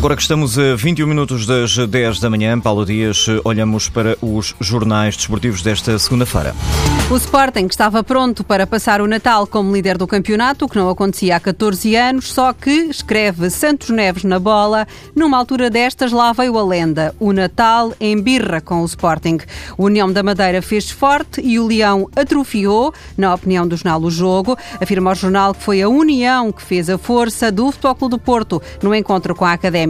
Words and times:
Agora 0.00 0.16
que 0.16 0.22
estamos 0.22 0.58
a 0.58 0.74
21 0.76 1.06
minutos 1.06 1.44
das 1.44 1.76
10 1.76 2.20
da 2.20 2.30
manhã, 2.30 2.58
Paulo 2.58 2.86
Dias, 2.86 3.26
olhamos 3.44 3.90
para 3.90 4.16
os 4.22 4.54
jornais 4.58 5.14
desportivos 5.14 5.60
desta 5.60 5.98
segunda-feira. 5.98 6.54
O 7.10 7.16
Sporting 7.16 7.66
estava 7.66 8.02
pronto 8.02 8.42
para 8.42 8.66
passar 8.66 9.02
o 9.02 9.06
Natal 9.06 9.46
como 9.46 9.74
líder 9.74 9.98
do 9.98 10.06
campeonato, 10.06 10.64
o 10.64 10.68
que 10.68 10.78
não 10.78 10.88
acontecia 10.88 11.36
há 11.36 11.40
14 11.40 11.94
anos, 11.96 12.32
só 12.32 12.50
que, 12.54 12.70
escreve 12.70 13.50
Santos 13.50 13.90
Neves 13.90 14.24
na 14.24 14.38
bola, 14.38 14.88
numa 15.14 15.36
altura 15.36 15.68
destas 15.68 16.12
lá 16.12 16.32
veio 16.32 16.56
a 16.56 16.64
lenda. 16.64 17.14
O 17.20 17.30
Natal 17.30 17.92
em 18.00 18.18
birra 18.18 18.62
com 18.62 18.80
o 18.80 18.86
Sporting. 18.86 19.38
O 19.76 19.84
União 19.84 20.10
da 20.10 20.22
Madeira 20.22 20.62
fez 20.62 20.90
forte 20.90 21.42
e 21.42 21.58
o 21.58 21.66
Leão 21.66 22.08
atrofiou, 22.16 22.94
na 23.18 23.34
opinião 23.34 23.68
do 23.68 23.76
jornal 23.76 24.00
O 24.00 24.10
Jogo. 24.10 24.56
Afirma 24.80 25.10
o 25.10 25.14
jornal 25.14 25.52
que 25.52 25.62
foi 25.62 25.82
a 25.82 25.90
União 25.90 26.50
que 26.50 26.62
fez 26.62 26.88
a 26.88 26.96
força 26.96 27.52
do 27.52 27.70
Futebol 27.70 27.94
Clube 27.96 28.10
do 28.12 28.18
Porto 28.18 28.62
no 28.82 28.94
encontro 28.94 29.34
com 29.34 29.44
a 29.44 29.52
Académica. 29.52 29.89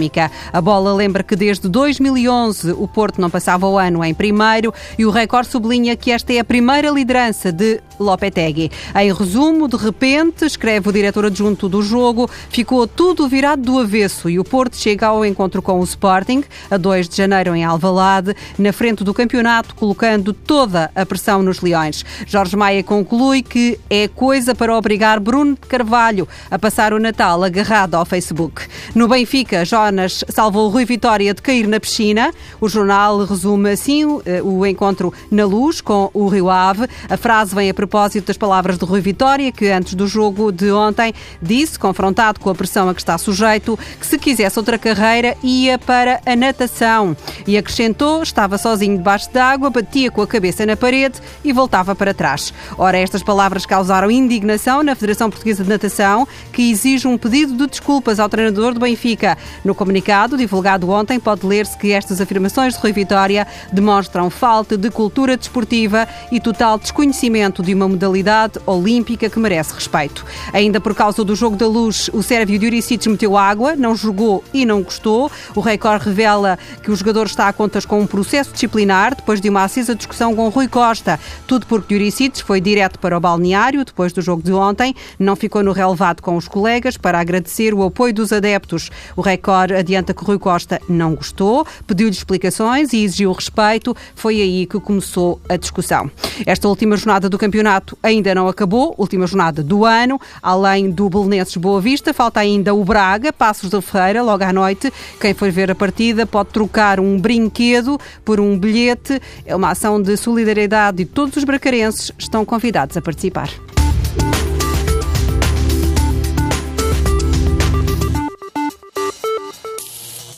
A 0.53 0.61
bola 0.61 0.95
lembra 0.95 1.23
que 1.23 1.37
desde 1.37 1.69
2011 1.69 2.73
o 2.73 2.87
Porto 2.87 3.21
não 3.21 3.29
passava 3.29 3.67
o 3.67 3.79
ano 3.79 4.05
em 4.05 4.15
primeiro 4.15 4.73
e 4.99 5.05
o 5.05 5.11
Record 5.11 5.47
sublinha 5.47 5.97
que 5.97 6.11
esta 6.11 6.33
é 6.33 6.39
a 6.39 6.45
primeira 6.45 6.91
liderança 6.91 7.53
de 7.53 7.81
Lopetegui. 8.01 8.71
Em 8.97 9.13
resumo, 9.13 9.69
de 9.69 9.77
repente, 9.77 10.47
escreve 10.47 10.89
o 10.89 10.93
diretor 10.93 11.27
adjunto 11.27 11.69
do 11.69 11.83
jogo, 11.83 12.31
ficou 12.49 12.87
tudo 12.87 13.29
virado 13.29 13.63
do 13.63 13.79
avesso 13.79 14.31
e 14.31 14.39
o 14.39 14.45
Porto 14.45 14.77
chega 14.77 15.09
ao 15.09 15.25
encontro 15.25 15.61
com 15.61 15.79
o 15.79 15.85
Sporting, 15.85 16.43
a 16.71 16.79
2 16.79 17.11
de 17.11 17.17
janeiro 17.17 17.55
em 17.55 17.63
Alvalade, 17.63 18.35
na 18.59 18.73
frente 18.73 19.05
do 19.05 19.13
campeonato, 19.13 19.75
colocando 19.75 20.33
toda 20.33 20.91
a 20.95 21.05
pressão 21.05 21.43
nos 21.43 21.61
leões. 21.61 22.03
Jorge 22.27 22.57
Maia 22.57 22.83
conclui 22.83 23.43
que 23.43 23.79
é 23.91 24.09
coisa 24.09 24.55
para 24.55 24.75
obrigar 24.75 25.21
Bruno 25.21 25.53
de 25.53 25.69
Carvalho 25.69 26.27
a 26.51 26.59
passar 26.59 26.95
o 26.95 26.99
Natal 26.99 27.45
agarrado 27.45 27.97
ao 27.97 28.07
Facebook. 28.07 28.63
No 28.95 29.09
Benfica, 29.09 29.63
Jonas 29.65 30.25
salvou 30.31 30.71
Rui 30.71 30.87
Vitória 30.87 31.35
de 31.35 31.43
cair 31.43 31.67
na 31.67 31.79
piscina. 31.79 32.33
O 32.61 32.69
jornal 32.69 33.25
resume 33.27 33.73
assim 33.73 34.21
eh, 34.25 34.41
o 34.43 34.65
encontro 34.65 35.13
na 35.31 35.45
luz 35.45 35.83
com 35.83 36.11
o 36.15 36.29
Rio 36.29 36.49
Ave. 36.49 36.89
A 37.09 37.17
frase 37.19 37.55
vem 37.55 37.69
a 37.69 37.75
propósito 37.75 37.90
das 38.25 38.37
palavras 38.37 38.79
de 38.79 38.85
Rui 38.85 39.01
Vitória, 39.01 39.51
que 39.51 39.67
antes 39.69 39.95
do 39.95 40.07
jogo 40.07 40.53
de 40.53 40.71
ontem 40.71 41.13
disse, 41.43 41.77
confrontado 41.77 42.39
com 42.39 42.49
a 42.49 42.55
pressão 42.55 42.89
a 42.89 42.95
que 42.95 43.01
está 43.01 43.19
sujeito, 43.19 43.77
que 43.99 44.07
se 44.07 44.17
quisesse 44.17 44.57
outra 44.59 44.79
carreira 44.79 45.37
ia 45.43 45.77
para 45.77 46.21
a 46.25 46.37
natação. 46.37 47.17
E 47.49 47.59
acrescentou, 47.59 48.23
estava 48.23 48.59
sozinho 48.59 48.97
debaixo 48.97 49.33
d'água, 49.33 49.71
batia 49.71 50.09
com 50.09 50.23
a 50.23 50.27
cabeça 50.27 50.65
na 50.65 50.77
parede 50.77 51.21
e 51.45 51.53
voltava 51.53 51.95
para 51.97 52.15
trás. 52.15 52.55
Ora, 52.79 52.97
estas 52.97 53.25
palavras 53.25 53.67
causaram 53.67 54.09
indignação 54.09 54.85
na 54.85 54.95
Federação 54.95 55.29
Portuguesa 55.29 55.65
de 55.65 55.69
Natação, 55.69 56.29
que 56.53 56.71
exige 56.71 57.09
um 57.09 57.19
pedido 57.19 57.57
de 57.57 57.67
desculpas 57.67 58.21
ao 58.21 58.29
treinador 58.29 58.73
do 58.73 58.81
Benfica. 58.81 59.37
No 59.65 59.75
comunicado, 59.75 60.37
divulgado 60.37 60.89
ontem, 60.91 61.19
pode 61.19 61.45
ler-se 61.45 61.77
que 61.77 61.91
estas 61.91 62.21
afirmações 62.21 62.75
de 62.75 62.81
Rui 62.81 62.93
Vitória 62.93 63.47
demonstram 63.73 64.31
falta 64.31 64.79
de 64.79 64.91
cultura 64.91 65.37
desportiva 65.37 66.07
e 66.31 66.39
total 66.39 66.79
desconhecimento 66.79 67.63
de 67.63 67.75
uma 67.75 67.80
modalidade 67.89 68.59
olímpica 68.67 69.29
que 69.29 69.39
merece 69.39 69.75
respeito. 69.75 70.25
Ainda 70.53 70.81
por 70.81 70.95
causa 70.95 71.25
do 71.25 71.35
jogo 71.35 71.57
da 71.57 71.67
luz, 71.67 72.11
o 72.13 72.23
sérvio 72.23 72.59
Diuricic 72.59 73.09
meteu 73.09 73.37
água, 73.37 73.77
não 73.77 73.95
jogou 73.95 74.43
e 74.53 74.65
não 74.65 74.83
gostou. 74.83 75.31
O 75.55 75.61
Record 75.61 76.03
revela 76.03 76.59
que 76.83 76.91
o 76.91 76.97
jogador 76.97 77.27
está 77.27 77.49
a 77.49 77.53
contas 77.53 77.85
com 77.85 78.01
um 78.01 78.07
processo 78.07 78.53
disciplinar 78.53 79.15
depois 79.15 79.41
de 79.41 79.49
uma 79.49 79.65
acesa 79.65 79.95
discussão 79.95 80.35
com 80.35 80.49
Rui 80.49 80.69
Costa. 80.69 81.19
Tudo 81.47 81.67
porque 81.67 81.95
Diuricic 81.95 82.43
foi 82.43 82.61
direto 82.61 82.99
para 82.99 83.17
o 83.17 83.21
balneário 83.21 83.85
depois 83.85 84.13
do 84.13 84.23
jogo 84.23 84.43
de 84.43 84.53
ontem, 84.53 84.95
não 85.19 85.37
ficou 85.37 85.63
no 85.63 85.73
relevado 85.73 86.23
com 86.23 86.37
os 86.37 86.49
colegas 86.49 86.97
para 86.97 87.21
agradecer 87.21 87.75
o 87.75 87.83
apoio 87.83 88.15
dos 88.15 88.33
adeptos. 88.33 88.91
O 89.17 89.21
Record 89.21 89.73
adianta 89.73 90.15
que 90.15 90.25
Rui 90.25 90.39
Costa 90.39 90.81
não 90.89 91.15
gostou, 91.15 91.67
pediu-lhe 91.87 92.15
explicações 92.15 92.93
e 92.93 93.05
exigiu 93.05 93.33
respeito. 93.33 93.97
Foi 94.15 94.41
aí 94.41 94.67
que 94.67 94.81
começou 94.81 95.41
a 95.49 95.57
discussão. 95.57 96.11
Esta 96.47 96.69
última 96.69 96.97
jornada 96.97 97.29
do 97.29 97.39
campeonato 97.61 97.99
ainda 98.03 98.35
não 98.35 98.49
acabou, 98.49 98.95
última 98.97 99.27
jornada 99.27 99.63
do 99.63 99.85
ano. 99.85 100.19
Além 100.43 100.91
do 100.91 101.09
Belenenses 101.11 101.57
Boa 101.57 101.81
Vista, 101.81 102.15
falta 102.15 102.41
ainda 102.41 102.75
o 102.75 102.83
Braga, 102.85 103.33
Passos 103.33 103.71
da 103.71 103.83
Ferreira, 103.83 104.23
logo 104.23 104.43
à 104.43 104.53
noite. 104.53 104.93
Quem 105.21 105.35
for 105.35 105.51
ver 105.51 105.71
a 105.71 105.75
partida 105.75 106.27
pode 106.27 106.51
trocar 106.51 106.99
um 106.99 107.21
brinquedo 107.21 108.01
por 108.25 108.41
um 108.41 108.59
bilhete. 108.59 109.21
É 109.45 109.55
uma 109.55 109.71
ação 109.71 110.01
de 110.01 110.17
solidariedade 110.17 111.03
e 111.03 111.07
todos 111.07 111.37
os 111.37 111.45
bracarenses 111.45 112.11
estão 112.19 112.45
convidados 112.45 112.97
a 112.97 113.03
participar. 113.03 113.51